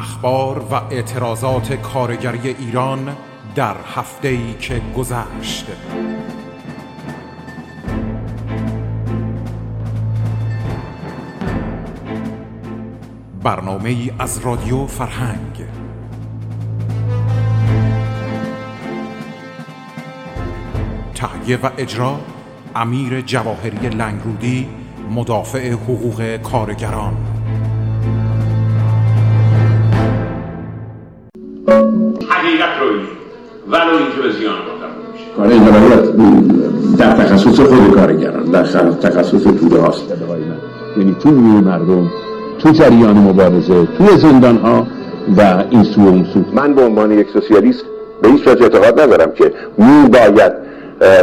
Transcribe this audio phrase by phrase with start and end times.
[0.00, 3.16] اخبار و اعتراضات کارگری ایران
[3.54, 5.66] در هفته ای که گذشت.
[13.42, 15.64] برنامه ای از رادیو فرهنگ.
[21.14, 22.20] تهیه و اجرا
[22.76, 24.68] امیر جواهری لنگرودی
[25.10, 27.29] مدافع حقوق کارگران.
[33.68, 34.54] ولو اینکه به زیان
[35.36, 36.16] کار اجرایات
[36.98, 40.02] در تخصص خود کارگران در تخصص توده هاست.
[40.96, 42.10] یعنی تو روی مردم
[42.58, 44.86] تو جریان مبارزه تو زندان ها
[45.36, 46.44] و این سو اون سو.
[46.52, 47.84] من به عنوان یک سوسیالیست
[48.22, 50.52] به هیچ وجه اعتقاد ندارم که می باید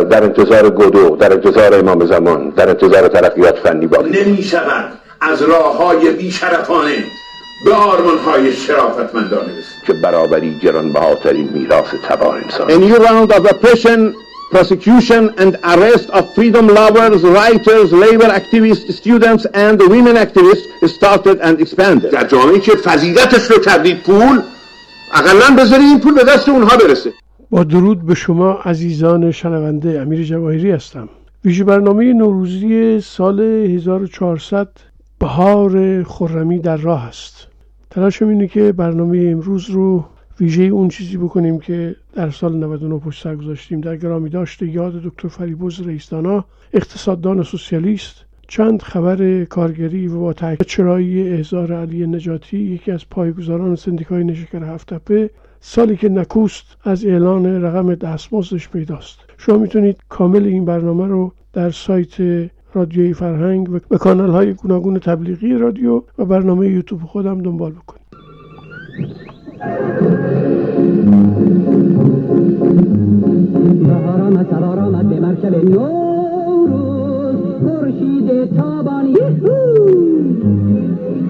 [0.09, 4.23] در انتظار گدو در انتظار امام زمان در انتظار ترقیات فنی باقی.
[4.23, 4.91] نمی شود
[5.21, 7.03] از راه های بیشرفانه
[7.65, 9.76] به آرمان های شرافتمندانه رسید.
[9.87, 14.15] که برابری گرانبهاترین میراث تبار انسان A new round of oppression,
[14.51, 20.65] prosecution and arrest of freedom lovers, writers, labor activists, students and women activists
[20.97, 22.11] started and expanded.
[22.11, 24.41] در جامعه که فضیلتش رو کردید پول
[25.13, 27.13] اقلا بذاری این پول به دست اونها برسه.
[27.49, 31.09] با درود به شما عزیزان شنونده امیر جواهری هستم.
[31.45, 34.67] ویژه برنامه نوروزی سال 1400
[35.19, 37.46] بهار خرمی در راه است.
[37.97, 40.05] تلاشم اینه که برنامه امروز رو
[40.39, 43.81] ویژه اون چیزی بکنیم که در سال 99 پشت سر گذاشتیم.
[43.81, 48.15] در گرامی داشته یاد دکتر فریبوز رئیسدانا اقتصاددان سوسیالیست
[48.47, 54.63] چند خبر کارگری و با تاکید چرایی احضار علی نجاتی یکی از پایگزاران سندیکای نشکر
[54.63, 59.19] هفتپه سالی که نکوست از اعلان رقم دستمزدش پیداست.
[59.37, 65.53] شما می‌تونید کامل این برنامه رو در سایت رادیوی فرهنگ و کانال های گوناگون تبلیغی
[65.53, 68.07] رادیو و برنامه یوتیوب خودم دنبال بکنید.
[73.83, 79.15] بهار آمد سوار آمد به مرکب نوروز خورشید تابانی.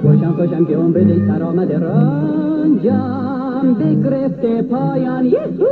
[0.01, 5.25] خوشم خوشم که عمر دی سر آمد رنجم بگرفته پایان.
[5.25, 5.65] یهو!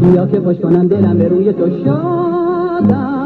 [0.00, 3.21] بیا که خوش کنم دلم به روی تو شادم.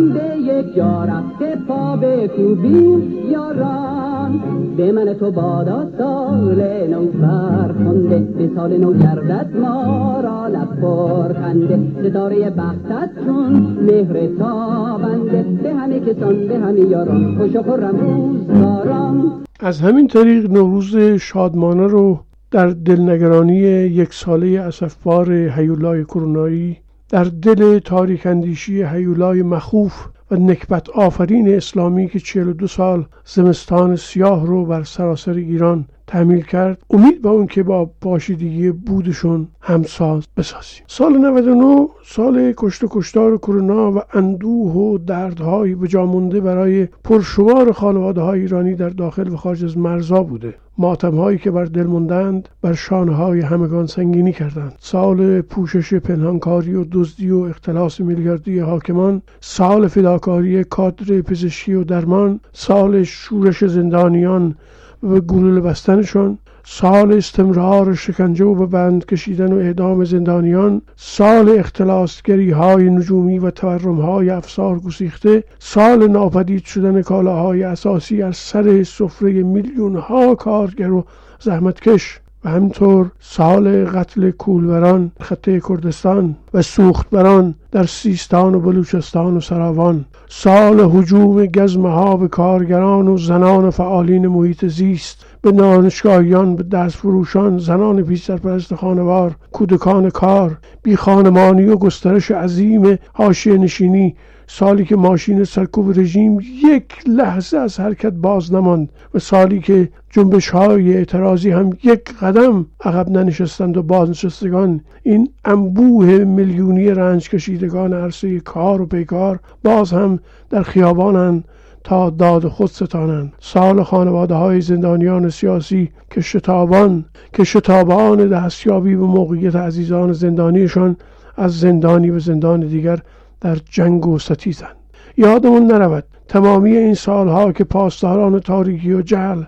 [0.00, 4.40] غم به یک جا رفته پا به کوبیم یاران.
[4.76, 11.78] به من تو بادا سال نو فرخنده به سال نو گردد ما را لب خنده.
[12.00, 13.52] ستاره بختت چون
[13.82, 17.38] مهر تابنده به همه کسان به همه یاران.
[17.38, 19.32] خوش و خرم روزگاران.
[19.60, 22.18] از همین طریق نوروز شادمانه رو
[22.50, 26.76] در دلنگرانی یک ساله اسفبار هیولای کرونایی
[27.10, 34.46] در دل تاریک اندیشی هیولای مخوف و نکبت آفرین اسلامی که 42 سال زمستان سیاه
[34.46, 36.82] رو بر سراسر ایران تحمیل کرد.
[36.90, 40.84] امید به اون که با پاشیدگی بودشون همساز بسازیم.
[40.86, 47.72] سال 99 سال کشت و کشتار کرونا و اندوه و دردهای به مونده برای پرشمار
[47.72, 50.54] خانواده های ایرانی در داخل و خارج از مرزها بوده.
[50.78, 54.72] ماتم هایی که بر دل موندند بر شانه های همگان سنگینی کردند.
[54.78, 62.40] سال پوشش پنهانکاری و دزدی و اختلاس میلیاردی حاکمان سال فداکاری کادر پزشکی و درمان
[62.52, 64.54] سال شورش زندانیان
[65.02, 72.50] و گلوله بستنشان سال استمرار شکنجه و به بند کشیدن و اعدام زندانیان سال اختلاسگری
[72.50, 79.42] های نجومی و تورم های افسار گسیخته سال ناپدید شدن کالاهای اساسی از سر سفره
[79.42, 81.04] میلیون ها کارگر و
[81.40, 82.20] زحمتکش.
[82.44, 90.04] و همینطور سال قتل کولوران خطه کردستان و سوختبران در سیستان و بلوچستان و سراوان.
[90.28, 95.26] سال حجوم گزمه ها به کارگران و زنان فعالین محیط زیست.
[95.42, 102.30] به دانشگاهیان به دست فروشان زنان پیش سرپرست خانوار کودکان کار بی خانمانی و گسترش
[102.30, 104.16] عظیم حاشیه نشینی
[104.52, 110.48] سالی که ماشین سرکوب رژیم یک لحظه از حرکت باز نماند و سالی که جنبش
[110.48, 118.40] های اعتراضی هم یک قدم عقب ننشستند و بازنشستگان این انبوه میلیونی رنج کشیدگان عرصه
[118.40, 120.18] کار و پیکار باز هم
[120.50, 121.44] در خیابانند
[121.84, 123.32] تا داد خود ستانند.
[123.40, 130.96] سال خانواده های زندانیان سیاسی که شتابان که شتابان دستیابی به موقعیت عزیزان زندانیشان
[131.36, 132.98] از زندانی به زندان دیگر
[133.40, 134.76] در جنگ و ستیزند.
[135.16, 139.42] یادمون نرود تمامی این سالها که پاسداران تاریکی و جهل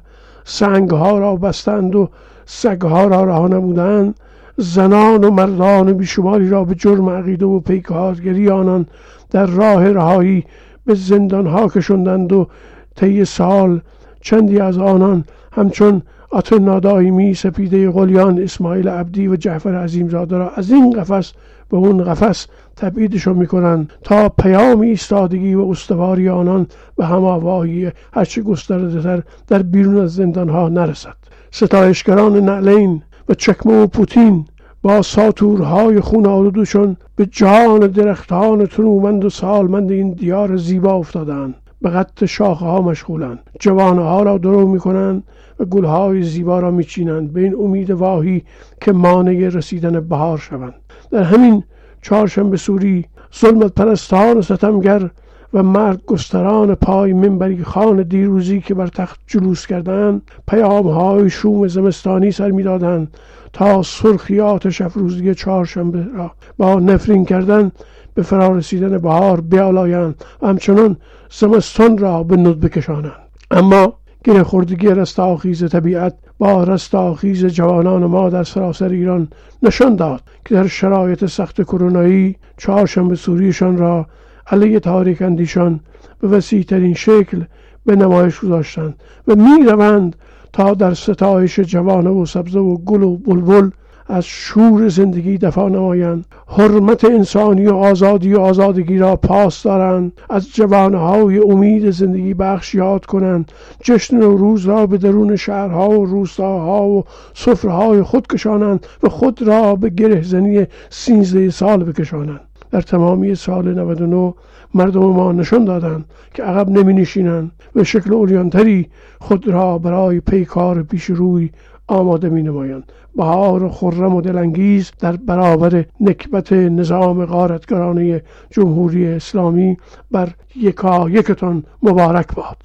[0.45, 2.11] سنگها را بستند و
[2.47, 4.15] سگها را رها نمودند
[4.57, 8.87] زنان و مردان بیشماری را به جرم عقیده و پیکارگری آنان
[9.31, 10.45] در راه رهایی
[10.87, 12.49] به زندان ها کشندند و
[12.97, 13.81] طی سال
[14.21, 20.71] چندی از آنان همچون آت نادایمی سپیده قلیان اسماعیل عبدی و جعفر عظیمزاده را از
[20.71, 21.33] این قفس
[21.71, 22.47] به اون قفس
[22.77, 29.97] تبعیدشون می‌کنن تا پیام ایستادگی و استواری آنان به هماوایی هرچه گسترده تر در بیرون
[29.97, 31.17] از زندان ها نرسد.
[31.51, 34.45] ستایشگران نعلین و چکمه و پوتین
[34.83, 41.55] با ساتورهای خون آلودشون به جان درختان تنومند و سالمند این دیار زیبا افتادند.
[41.83, 43.39] به قط شاخه ها مشغولند.
[43.61, 45.23] جوانه ها را درو می‌کنند.
[45.59, 47.33] و گلهای زیبا را میچینند.
[47.33, 48.43] به این امید واهی
[48.81, 50.75] که مانع رسیدن بهار شوند.
[51.11, 51.63] در همین
[52.03, 53.07] چهارشنبه سوری
[53.41, 55.11] ظلمت پرستان ستمگر
[55.55, 61.69] و مرد گستران پای منبری خان دیروزی که بر تخت جلوس کردند پیام های شوم
[61.69, 63.17] زمستانی سر می‌دادند
[63.53, 67.73] تا سرخیات شفروزی چهارشنبه را با نفرین کردن
[68.15, 70.97] به فرارسیدن بهار بیالایند و همچنان
[71.31, 73.13] زمستان را به ند بکشانند.
[73.51, 79.29] اما گره خوردگی رستاخیز طبیعت با رستاخیز جوانان ما در سراسر ایران
[79.63, 84.07] نشان داد که در شرایط سخت کرونایی چهارشنبه سوریشان را
[84.47, 85.81] علیه تاریک اندیشان
[86.21, 87.45] به وسیع ترین شکل
[87.87, 88.95] به نمایش گذاشتند
[89.29, 90.17] و می روند
[90.53, 93.71] تا در ستایش جوانه و سبزه و گل و بلبل
[94.13, 96.25] از شور زندگی دفاع نمایند.
[96.47, 100.13] حرمت انسانی و آزادی و آزادگی را پاس دارند.
[100.31, 103.53] از جوانهای امید زندگی بخش یاد کنند.
[103.83, 107.05] جشن روز را به درون شهرها و روستاها و
[107.35, 112.41] سفرهای خود کشانند و خود را به گرهزنی سینزده سال بکشانند.
[112.71, 114.35] در تمامی سال 99
[114.75, 116.05] مردم ما نشان دادند
[116.35, 117.51] که عقب نمی نشینند.
[117.77, 118.89] و شکل اوریانتری
[119.21, 121.51] خود را برای پیکار پیش روی
[121.93, 129.77] آماده می نمایند بهار خرم و دلانگیز در برابر نکبت نظام غارتگرانه جمهوری اسلامی
[130.11, 132.57] بر یکا یکتان مبارک باد.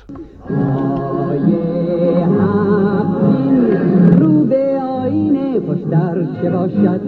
[6.42, 7.02] چه باشد؟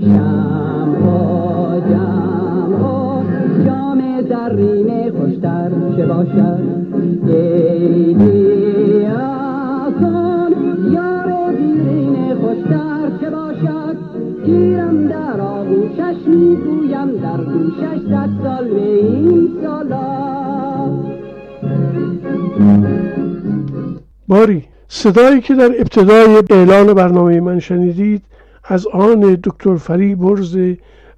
[0.00, 1.00] شمع
[1.90, 3.22] جمع
[3.66, 6.60] جام زرین خوشتر چه باشد؟
[16.06, 21.04] آغوشش می‌گویم در گوشش صد سال به این سالا.
[24.28, 28.22] باری صدایی که در ابتدای اعلان برنامه من شنیدید
[28.64, 30.58] از آن دکتر فریبرز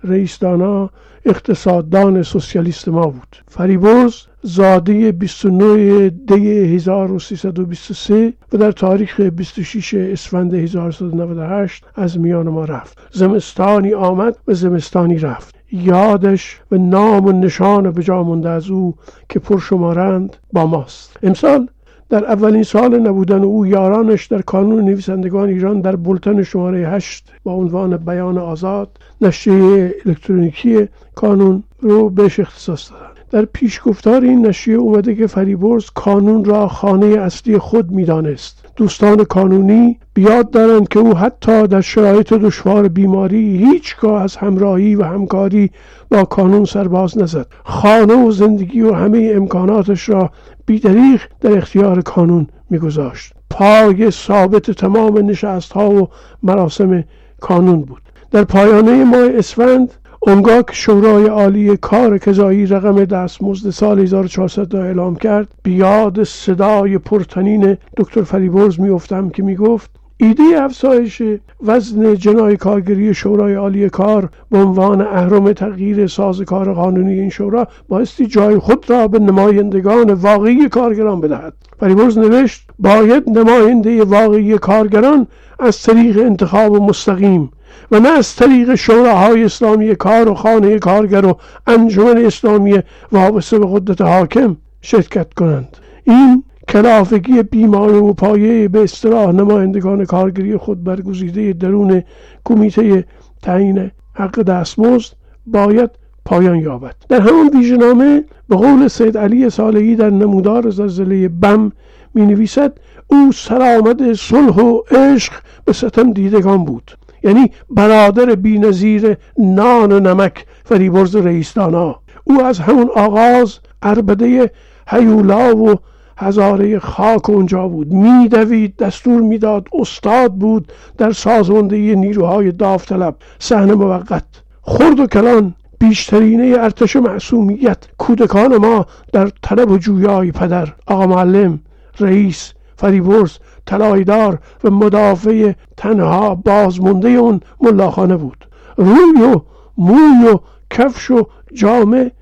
[0.04, 0.90] رئیس دانا
[1.24, 3.36] اقتصاددان سوسیالیست ما بود.
[3.48, 12.98] فریبرز زاده 29 دی 1323 و در تاریخ 26 اسفند 1398 از میان ما رفت.
[13.12, 15.54] زمستانی آمد و زمستانی رفت.
[15.72, 18.94] یادش و نام و نشان به جا مونده از او
[19.28, 21.16] که پرشمارند با ماست.
[21.22, 21.68] امسال
[22.08, 27.52] در اولین سال نبودن او یارانش در کانون نویسندگان ایران در بولتن شماره 8 با
[27.52, 28.88] عنوان بیان آزاد
[29.20, 33.07] نشریه الکترونیکی کانون رو بهش اختصاص دادن.
[33.30, 38.64] در پیشگفتار این نشریه اومده که فریبرز کانون را خانه اصلی خود می‌دانست.
[38.76, 45.02] دوستان کانونی بیاد دارند که او حتی در شرایط دشوار بیماری هیچگاه از همراهی و
[45.02, 45.70] همکاری
[46.10, 47.46] با کانون سرباز نزد.
[47.64, 50.30] خانه و زندگی و همه امکاناتش را
[50.66, 53.32] بیدریغ در اختیار کانون میگذاشت.
[53.50, 56.08] پای ثابت تمام نشست ها و
[56.42, 57.04] مراسم
[57.40, 58.02] کانون بود.
[58.30, 59.94] در پایانه ماه اسفند
[60.28, 65.48] اونگاه که شورای عالی کار کذایی رقم دستمزد سال 1400 را اعلام کرد.
[65.62, 71.22] بیاد صدای پرتنین دکتر فریبرز میافتم که می‌گفت ایده افزایش
[71.64, 78.26] وزن جنای کارگری شورای عالی کار به عنوان اهرم تغییر سازکار قانونی این شورا بایستی
[78.26, 81.54] جای خود را به نمایندگان واقعی کارگران بدهد.
[81.80, 85.26] فریبرز نوشت باید نماینده واقعی کارگران
[85.58, 87.50] از طریق انتخاب مستقیم
[87.90, 92.78] و نه از طریق شوراهای اسلامی کار و خانه کارگر و انجمن اسلامی
[93.12, 95.76] وابسته به قدرت حاکم شرکت کنند.
[96.04, 102.02] این کلافگی بیمار و پایه به اصطلاح نمایندگان کارگری خود برگزیده درون
[102.44, 103.04] کمیته
[103.42, 105.12] تعیین حق دستمزد
[105.46, 105.90] باید
[106.24, 106.94] پایان یابد.
[107.08, 111.72] در همون ویژهنامه به قول سید علی صالحی در نمودار زلزله بم
[112.14, 115.32] می نویسد او سرآمد صلح و عشق
[115.64, 116.97] به ستم دیدگان بود.
[117.22, 124.50] یعنی برادر بینظیر نان و نمک فریبرز رئیسدانا او از همون آغاز عربده
[124.88, 125.74] هیولا و
[126.18, 127.92] هزاره خاک اونجا بود.
[127.92, 134.24] میدوید دستور می‌داد استاد بود در سازماندهی نیروهای داوطلب صحنه موقت.
[134.62, 137.78] خرد و کلان بیشترینه ارتش معصومیت.
[137.98, 141.60] کودکان ما در طلب و جویای پدر آقا معلم
[142.00, 148.48] رئیس فریبرز طلایدار و مدافع تنها بازمونده اون ملاخانه بود.
[148.76, 149.40] روی و
[149.78, 150.38] موی و
[150.70, 152.12] کفش و جامه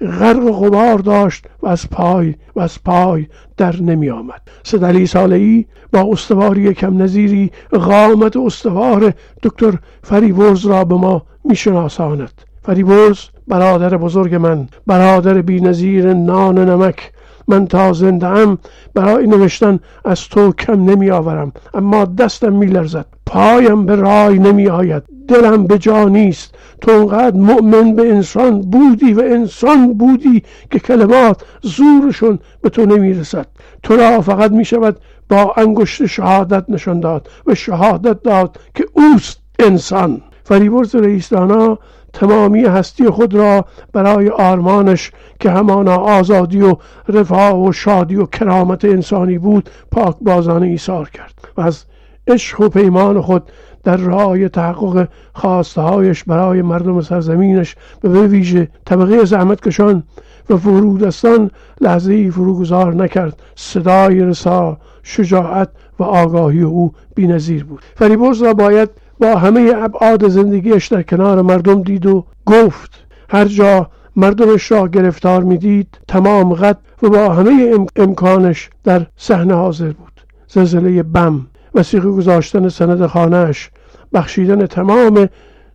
[0.00, 4.40] غرق غبار داشت و از پای و از پای در نمی آمد.
[4.62, 12.42] سدلی ساله با استواری کم نظیری قامت استوار دکتر فریورز را به ما می شناساند.
[12.62, 13.18] فریورز
[13.48, 17.12] برادر بزرگ من برادر بی نظیر نان نمک
[17.48, 18.58] من تا زنده ام
[18.94, 24.68] برای نوشتن از تو کم نمی آورم اما دستم می لرزد پایم به رای نمی
[24.68, 26.54] آید دلم به جا نیست.
[26.80, 33.14] تو انقدر مؤمن به انسان بودی و انسان بودی که کلمات زورشون به تو نمی
[33.14, 33.46] رسد
[33.82, 34.96] تو را فقط می شود
[35.28, 40.22] با انگشت شهادت نشان داد و شهادت داد که اوست انسان.
[40.44, 41.78] فریبرز رئیسدانا
[42.14, 46.76] تمامی هستی خود را برای آرمانش که همانا آزادی و
[47.08, 51.84] رفاه و شادی و کرامت انسانی بود پاک بازانه ایثار کرد و از
[52.26, 53.42] عشق و پیمان خود
[53.84, 60.02] در راه تحقق خواستهایش برای مردم سرزمینش به ویژه طبقه زحمتکشان
[60.50, 63.42] و فرودستان لحظه فروگذار نکرد.
[63.54, 65.68] صدای رسا شجاعت
[65.98, 67.82] و آگاهی او بینظیر بود.
[67.94, 68.90] فریبرز را باید
[69.20, 75.42] با همه ابعاد زندگیش در کنار مردم دید و گفت هر جا مردمش را گرفتار
[75.42, 80.20] می‌دید تمام قد و با همه امکانش در صحنه حاضر بود.
[80.48, 83.70] زلزله بم وسیقه گذاشتن سند خانهش
[84.12, 85.28] بخشیدن تمام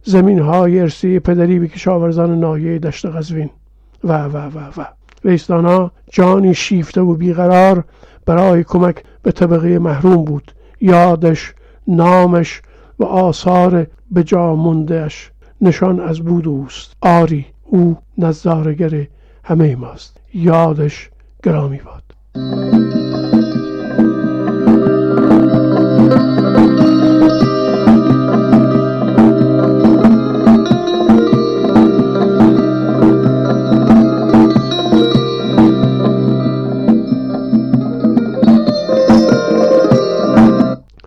[0.04, 3.50] زمین های ارسی پدری به کشاورزان ناحیه دشت قزوین.
[4.04, 4.86] و و و و.
[5.24, 7.84] رئیسدانا جانی شیفته و بیقرار
[8.26, 10.52] برای کمک به طبقه محروم بود.
[10.82, 11.54] یادش
[11.88, 12.62] نامش
[13.00, 16.94] و آثار به جا موندهش نشان از بود اوست.
[17.02, 19.08] آری او نظارگر
[19.44, 20.18] همه ماست.
[20.34, 21.10] یادش
[21.44, 22.04] گرامی باد.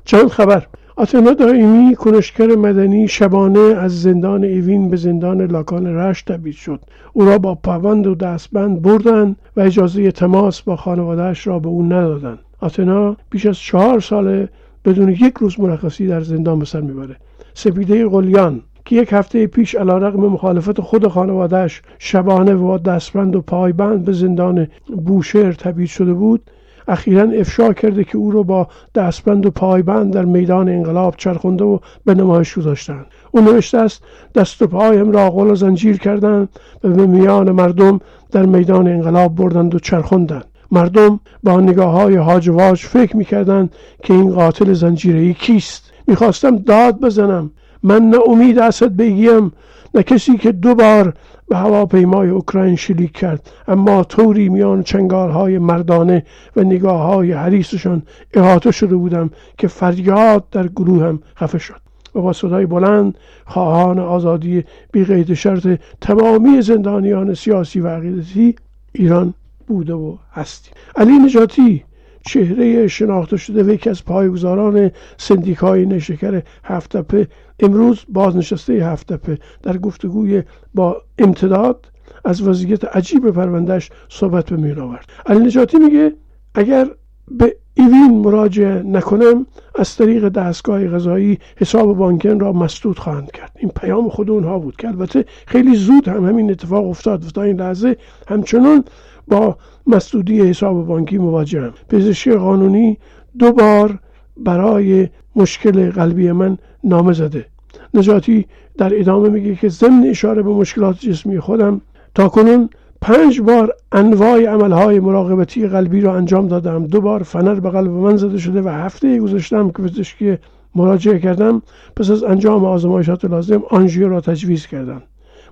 [0.05, 6.55] چند خبر؟ آتنا دائمی کنشگر مدنی شبانه از زندان ایوین به زندان لاکان رشت تبعید
[6.55, 6.81] شد.
[7.13, 11.83] او را با پوند و دستبند بردن و اجازه تماس با خانوادهش را به او
[11.83, 14.49] ندادند آتنا بیش از چهار ساله
[14.85, 17.17] بدون یک روز مرخصی در زندان به سر می‌بره.
[17.55, 24.05] سپیده قلیان که یک هفته پیش علیرغم مخالفت خود خانوادهش شبانه و دستبند و پایبند
[24.05, 24.67] به زندان
[25.05, 26.51] بوشهر تبعید شده بود
[26.89, 31.79] اخیرا افشا کرده که او را با دستبند و پایبند در میدان انقلاب چرخونده و
[32.05, 33.07] به نمایش گذاشتند.
[33.31, 34.03] او نوشته است
[34.35, 36.49] دست و پایم را غل و زنجیر کردند
[36.85, 38.01] و به میان مردم
[38.33, 40.45] در میدان انقلاب بردند و چرخوندند.
[40.71, 43.73] مردم با نگاه های هاج واج فکر می‌کردند
[44.03, 45.93] که این قاتل زنجیری کیست.
[46.07, 47.51] می‌خواستم داد بزنم.
[47.83, 49.53] من نه امید اسد بگیم
[49.95, 51.15] نه کسی که دو بار
[51.49, 58.03] به هواپیمای اوکراین شلیک کرد اما طوری میان چنگارهای مردانه و نگاه های حریصشان
[58.35, 61.83] احاطه شده بودم که فریاد در گروهم خفه شد.
[62.15, 68.55] و با صدای بلند خواهان آزادی بی شرط تمامی زندانیان سیاسی و عقیدتی
[68.93, 69.35] ایران
[69.67, 70.73] بوده و هستیم.
[70.97, 71.85] علی نجاتی
[72.27, 77.29] چهره شناخته شده و یکی از پایگزاران سندیکای نشکر هفتپه
[77.63, 80.43] امروز بازنشسته هفتپه در گفتگوی
[80.75, 81.87] با امتداد
[82.25, 85.07] از وضعیت عجیب پروندهش صحبت به میان آورد.
[85.27, 86.13] علی نجاتی میگه
[86.55, 86.87] اگر
[87.31, 93.53] به ایوین مراجعه نکنم از طریق دستگاه غذایی حساب بانکن را مسدود خواهند کرد.
[93.59, 97.43] این پیام خود اونها بود که البته خیلی زود هم همین اتفاق افتاد و تا
[97.43, 97.97] این لحظه
[98.29, 98.85] همچنان
[99.29, 101.73] با مسدودی حساب بانکی مواجهم.
[101.89, 102.99] پزشکی قانونی
[103.39, 103.99] دو بار
[104.37, 107.52] برای مشکل قلبی من نامه زده.
[107.95, 108.47] نجاتی
[108.79, 111.81] در ادامه میگه که ضمن اشاره به مشکلات جسمی خودم
[112.15, 112.69] تا کنون
[113.01, 116.87] پنج بار انواع عملهای مراقبتی قلبی را انجام دادم.
[116.87, 120.39] دو بار فنر به قلب من زده شده و هفته گذاشتم که پزشکی
[120.75, 121.63] مراجعه کردم.
[121.97, 125.03] پس از انجام آزمایشات لازم آنژیو را تجویز کردم.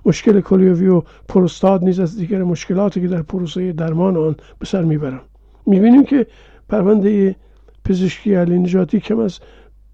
[0.05, 4.81] مشکل کلیوی و پروستاد نیز از دیگر مشکلاتی که در پروسه درمان آن به سر
[4.81, 5.21] می‌برم.
[5.65, 6.27] می‌بینیم که
[6.69, 7.35] پرونده
[7.85, 9.39] پزشکی علی نجاتی کم از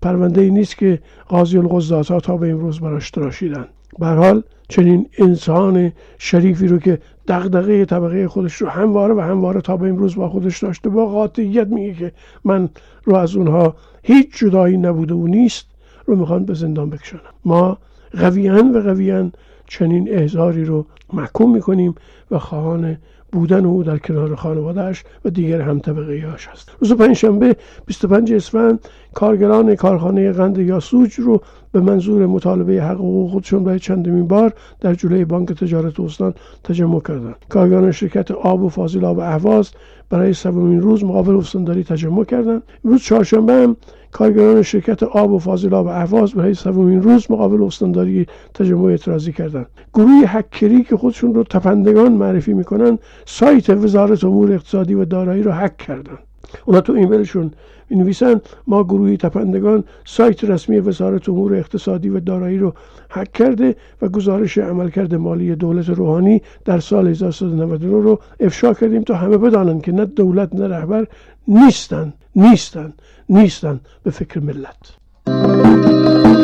[0.01, 3.68] پرونده ای نیست که قاضی القضات ها تا به امروز براش تراشیدن.
[4.00, 9.77] به حال چنین انسان شریفی رو که دغدغه طبقه خودش رو همواره و همواره تا
[9.77, 12.12] به امروز با خودش داشته با قاطعیت میگه که
[12.44, 12.70] من
[13.04, 15.66] رو از اونها هیچ جدایی نبوده و نیست
[16.06, 17.77] رو می‌خوان به زندان بکشنم ما
[18.18, 19.32] قویان و قویان
[19.68, 21.96] چنین احزاری رو محکوم می‌کنیم
[22.32, 22.98] و خواهان
[23.31, 27.55] بودن او در کنار خانوادهش و دیگر هم طبقه هاش هست روز پنجشنبه
[27.86, 28.79] 25 اسفند
[29.13, 31.41] کارگران کارخانه قند یاسوج رو
[31.77, 37.01] به منظور مطالبه حق حقوق خودشون برای چندمین بار در جلوی بانک تجارت استان تجمع
[37.01, 39.72] کردند کارگران شرکت آب و فاضل آب اهواز
[40.10, 43.75] برای سومین روز مقابل استانداری تجمع کردند روز چهارشنبه هم
[44.12, 50.24] کارگران شرکت آب و فاضلاب اهواز برای سومین روز مقابل استانداری تجمع اعتراضی کردند گروه
[50.27, 55.77] هکری که خودشون رو تپندگان معرفی می‌کنن سایت وزارت امور اقتصادی و دارایی رو هک
[55.77, 56.19] کردند
[56.66, 57.51] اونا تو ایمیلشون
[57.89, 62.74] می نویسن ما گروهی تپندگان سایت رسمی وزارت امور اقتصادی و دارایی رو
[63.10, 69.16] حک کرده و گزارش عملکرد مالی دولت روحانی در سال 1399 رو افشا کردیم تا
[69.16, 71.08] همه بدانند که نه دولت نه رهبر
[71.48, 72.94] نیستن نیستن
[73.30, 76.37] نیستن به فکر ملت.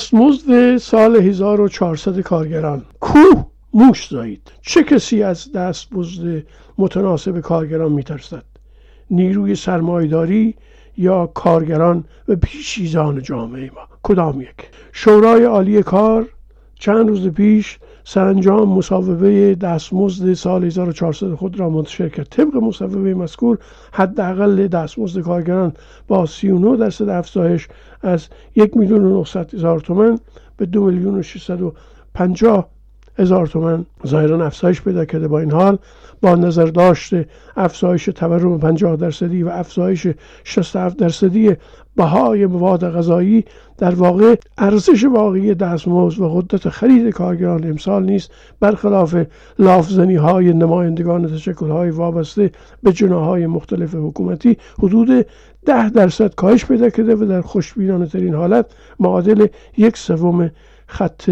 [0.00, 2.82] دستمزد سال 1400 کارگران.
[3.00, 4.52] کوه موش زایید.
[4.60, 6.42] چه کسی از دستمزد
[6.78, 8.42] متناسب کارگران میترسد؟
[9.10, 10.54] نیروی سرمایداری
[10.96, 16.28] یا کارگران و پیشیزان جامعه ما؟ کدام یک؟ شورای عالی کار
[16.74, 22.26] چند روز پیش سرانجام مصوبه دستمزد سال 1400 خود را منتشر کرد.
[22.26, 23.58] طبق مصوبه مذکور
[23.92, 25.72] حداقل دستمزد کارگران
[26.08, 27.68] با 39 درصد افزایش
[28.02, 30.18] از یک میلیون و هزار تومن
[30.56, 32.68] به دو میلیون و 650
[33.18, 35.28] هزار تومن ظاهرا افزایش پیدا کرده.
[35.28, 35.78] با این حال
[36.22, 40.06] با نظر داشته افزایش تورم 50 درصدی و افزایش
[40.44, 41.56] 67 درصدی
[41.96, 43.44] بهای مواد غذایی
[43.78, 49.16] در واقع ارزش واقعی دستمزد و قدرت خرید کارگران امسال نیست برخلاف
[49.58, 52.50] لافزنی های نمایندگان تشکل های وابسته
[52.82, 55.26] به جناهای مختلف حکومتی حدود
[55.66, 58.66] ده درصد کاهش پیدا کرده و در خوشبینانه ترین حالت
[59.00, 60.50] معادل یک سوم
[60.86, 61.30] خط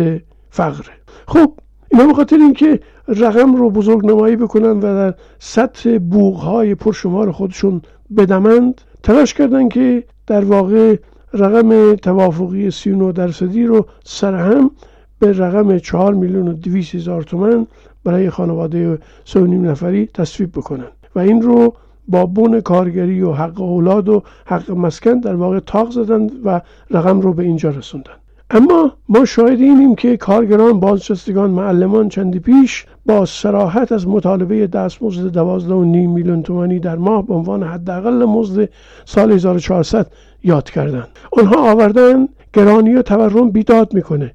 [0.50, 0.92] فقره.
[1.26, 1.52] خب
[1.90, 7.82] اینا به خاطر اینکه رقم رو بزرگ نمایی بکنن و در سطح بوغ پرشمار خودشون
[8.16, 10.96] بدمند تلاش کردن که در واقع
[11.32, 14.70] رقم توافقی 39 درصدی رو سرهم
[15.18, 17.66] به رقم 4 میلیون و 200 هزار تومن
[18.04, 20.86] برای خانواده سه نفری تصویب بکنن.
[21.14, 21.74] و این رو
[22.08, 26.60] با بون کارگری و حق اولاد و حق مسکن در واقع تاق زدند و
[26.90, 28.12] رقم رو به اینجا رسوندن.
[28.50, 35.32] اما ما شاهد اینیم که کارگران بازنشستگان معلمان چندی پیش با سراحت از مطالبه دستمزد
[35.32, 38.68] دوازده و نیم میلیون تومانی در ماه به عنوان حداقل مزد
[39.04, 40.10] سال 1400
[40.44, 41.08] یاد کردند.
[41.32, 44.34] آنها آوردن گرانی و تورم بیداد می‌کنه.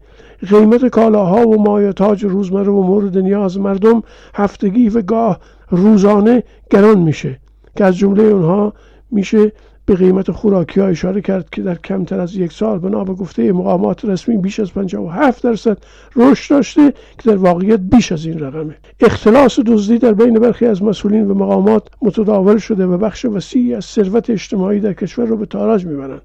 [0.50, 4.04] قیمت کالاها و مایتاج روزمره و مورد نیاز مردم
[4.36, 7.40] هفتگی و گاه روزانه گران میشه
[7.78, 8.74] که از جمله اونها
[9.12, 9.52] میشه
[9.86, 13.52] به قیمت خوراکی ها اشاره کرد که در کمتر از یک سال بنا به گفته
[13.52, 15.78] مقامات رسمی بیش از 57 درصد
[16.16, 18.76] رشد داشته که در واقعیت بیش از این رقمه.
[19.00, 23.86] اختلاس دزدی در بین برخی از مسئولین و مقامات متداول شده و بخش وسیعی از
[23.86, 26.22] ثروت اجتماعی در کشور رو به تاراج می‌برند.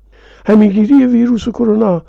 [0.46, 2.02] همیگیری ویروس کرونا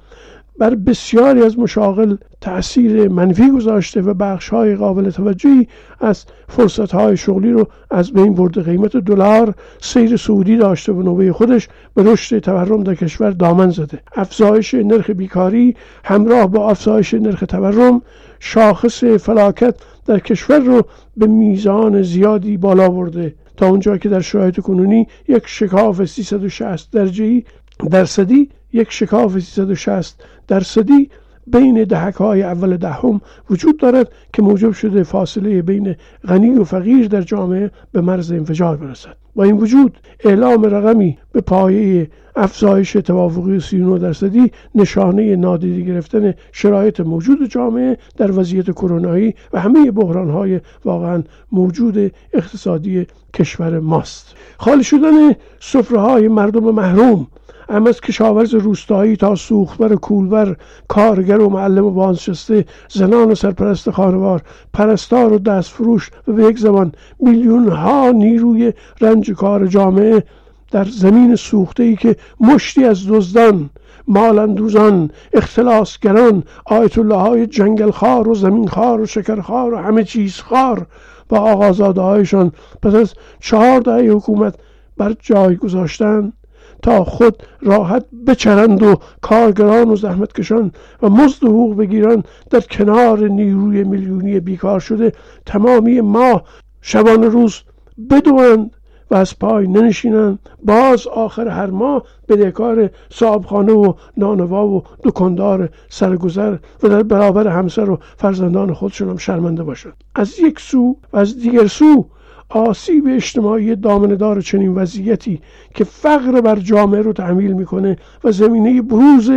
[0.59, 5.67] بر بسیاری از مشاغل تاثیر منفی گذاشته و بخش های قابل توجهی
[5.99, 8.61] از فرصت های شغلی رو از بین برده.
[8.61, 13.99] قیمت دلار سیر سعودی داشته و نوبه خودش به رشد تورم در کشور دامن زده.
[14.15, 18.01] افزایش نرخ بیکاری همراه با افزایش نرخ تورم
[18.39, 20.81] شاخص فلاکت در کشور رو
[21.17, 23.35] به میزان زیادی بالا برده.
[23.57, 27.45] تا اونجا که در شرایط کنونی یک شکاف 360 درجهی
[27.91, 31.09] درصدی یک شکاف 360 درصدی
[31.47, 35.95] بین دهک های اول دهم وجود دارد که موجب شده فاصله بین
[36.27, 39.15] غنی و فقیر در جامعه به مرز انفجار برسد.
[39.35, 46.99] با این وجود اعلام رقمی به پایه افزایش توافقی 39 درصدی نشانه نادیده گرفتن شرایط
[46.99, 54.35] موجود جامعه در وضعیت کرونایی و همه بحران های واقعا موجود اقتصادی کشور ماست.
[54.57, 57.27] خالی شدن سفره های مردم محروم
[57.69, 60.55] اما از کشاورز روستایی تا سوختبر کولبر
[60.87, 64.41] کارگر و معلم و بازنشسته زنان و سرپرست خانوار
[64.73, 70.23] پرستار و دستفروش و به یک زمان میلیون ها نیروی رنج کار جامعه
[70.71, 73.69] در زمین سوخته ای که مشتی از دزدان
[74.07, 80.03] مالندوزان اختلاسگران آیت الله های جنگل خار و زمین خار و شکر خار و همه
[80.03, 80.87] چیز خار
[81.29, 82.51] با آقازاده هایشان
[82.81, 84.55] پس از چهار دهه حکومت
[84.97, 86.33] بر جای گذاشتن
[86.81, 93.83] تا خود راحت بچرند و کارگران و زحمتکشان و مزد حقوق بگیران در کنار نیروی
[93.83, 95.11] میلیونی بیکار شده
[95.45, 96.43] تمامی ماه
[96.81, 97.61] شبانه روز
[98.09, 98.71] بدوند
[99.11, 100.39] و از پای ننشینند.
[100.63, 107.89] باز آخر هر ماه بدهکار صاحبخانه و نانوا و دکاندار سرگذر و در برابر همسر
[107.89, 112.05] و فرزندان خودشون هم شرمنده باشند از یک سو و از دیگر سو
[112.49, 115.41] آسیب اجتماعی دامندار چنین وضعیتی
[115.75, 119.31] که فقر بر جامعه رو تحمیل می‌کنه و زمینه بروز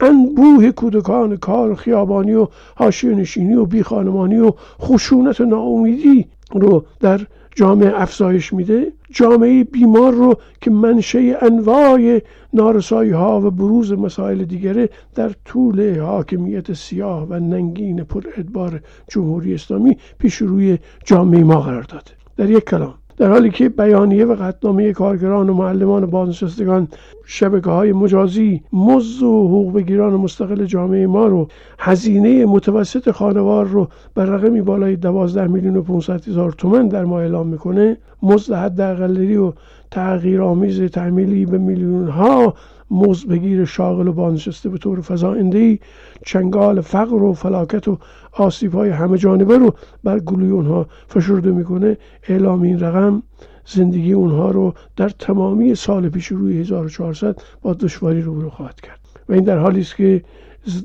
[0.00, 7.20] انبوه کودکان کار خیابانی و حاشیه نشینی و بیخانمانی و خشونت و ناامیدی رو در
[7.54, 8.92] جامعه افزایش میده.
[9.10, 12.20] جامعه بیمار رو که منشه انواع
[12.52, 19.54] نارسایی ها و بروز مسائل دیگره در طول حاکمیت سیاه و ننگین پر ادبار جمهوری
[19.54, 22.21] اسلامی پیش روی جامعه ما قرار داده.
[22.36, 22.94] در یک کلام.
[23.16, 26.88] در حالی که بیانیه و قطنامه کارگران و معلمان بازنشستگان
[27.26, 33.88] شبکه های مجازی مزد و حقوق بگیران مستقل جامعه ما رو هزینه متوسط خانوار رو
[34.14, 39.36] بر رقمی بالای 12 میلیون و 500 هزار تومن در ما اعلام می‌کنه مزد حداقلی
[39.36, 39.52] و
[39.92, 42.54] تغییرآمیز تعمیلی به میلیون ها
[42.90, 45.78] مزد بگیر شاغل و بازنشسته به طور فضاینده
[46.26, 47.98] چنگال فقر و فلاکت و
[48.32, 49.74] آسیب های همه جانبه رو
[50.04, 51.96] بر گلوی اونها فشرده می‌کنه.
[52.28, 53.22] اعلام این رقم
[53.66, 58.98] زندگی اونها رو در تمامی سال پیش روی 1400 با دشواری روبرو خواهد کرد.
[59.28, 60.22] و این در حالی است که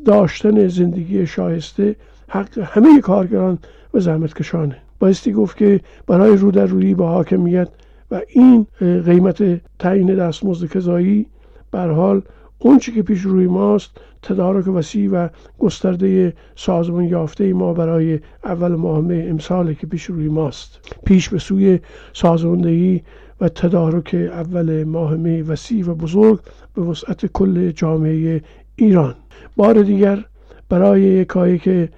[0.06, 1.96] داشتن زندگی شایسته
[2.28, 3.58] حق همه کارگران
[3.94, 4.78] و زحمتکشانه.
[5.00, 7.68] بایستی گفت که برای رو در روی با حاکمیت
[8.12, 11.26] و این قیمت تعیین دستمزد کذایی
[11.72, 12.22] بر حال
[12.60, 13.92] اونچه که پیش روی ماست
[14.22, 15.28] تدارک وسیع و
[15.60, 20.80] گسترده سازمان یافته ما برای اول ماه امسال که پیش روی ماست.
[21.06, 21.80] پیش به سوی
[22.14, 23.02] سازماندهی
[23.42, 26.40] و تدارک اول ماه وسیع و بزرگ
[26.76, 28.42] به وسعت کل جامعه
[28.76, 29.16] ایران.
[29.56, 30.26] بار دیگر
[30.70, 31.90] برای یکایی که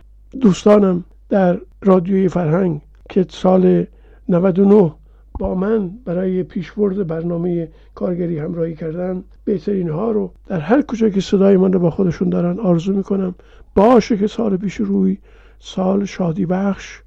[0.42, 3.86] دوستانم در رادیوی فرهنگ که سال
[4.30, 4.92] 99
[5.40, 11.22] با من برای پیشبرد برنامه کارگری همراهی کردن بهترین ها رو در هر کجا که
[11.22, 13.36] صدای من رو با خودشون دارن آرزو می‌کنم.
[13.76, 15.18] باشه که سال پیش روی
[15.60, 17.02] سال شادی بخش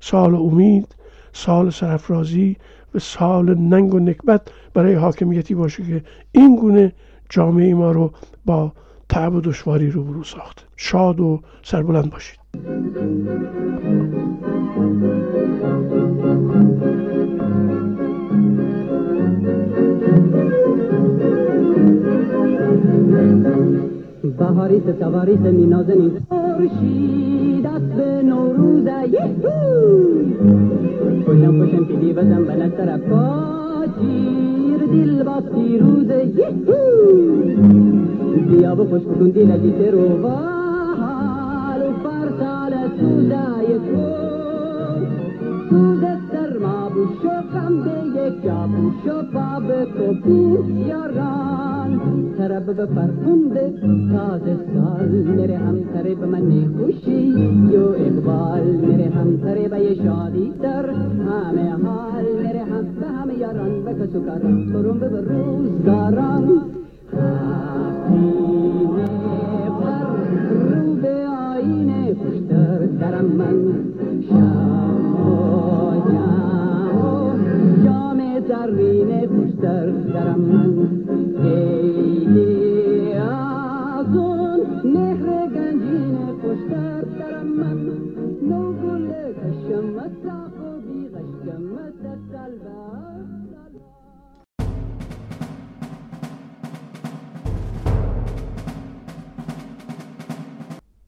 [0.00, 0.94] سال امید
[1.32, 2.56] سال سرفرازی
[2.94, 4.40] و سال ننگ و نکبت
[4.74, 6.92] برای حاکمیتی باشه که این گونه
[7.28, 8.12] جامعه ما رو
[8.46, 8.72] با
[9.08, 12.38] تعب و دشواری روبرو ساخته شاد و سربلند باشید.
[24.36, 29.50] بهاریس تواریس می نازنین خورشید است به نوروز یهو!
[31.26, 36.78] پشم پشم پیدی بزن به طرف پاچیر دل با پیروز یهو!
[38.50, 40.28] بیا خوش بکن دل دیت رو و
[41.00, 44.02] حال و فرسال سوزای تو.
[45.70, 46.17] سوز
[47.26, 51.78] غم به یک جا بوشو باب تو بیاران
[52.38, 53.74] طرب به فرخنده
[54.12, 55.76] تازه سال میره هم
[56.20, 57.22] به من خوشی
[57.72, 58.62] یو اقبال.
[58.62, 62.24] میره هم به شادی در همه حال.
[62.42, 63.82] میره هم به همه یاران.
[63.84, 64.72] به کسو کاران.
[64.72, 66.48] برون به روزگاران.
[70.70, 73.74] رو به آینه خوشتر درم من.
[74.28, 74.97] شام
[78.68, 80.97] جام زرین خوشتر درم